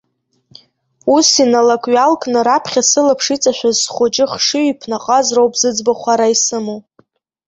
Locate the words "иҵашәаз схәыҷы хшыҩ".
3.35-4.65